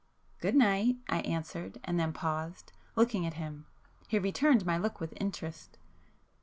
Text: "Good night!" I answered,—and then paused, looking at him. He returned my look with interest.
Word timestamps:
"Good 0.39 0.55
night!" 0.55 0.95
I 1.09 1.19
answered,—and 1.19 1.99
then 1.99 2.11
paused, 2.11 2.73
looking 2.95 3.27
at 3.27 3.35
him. 3.35 3.67
He 4.07 4.17
returned 4.17 4.65
my 4.65 4.75
look 4.79 4.99
with 4.99 5.13
interest. 5.17 5.77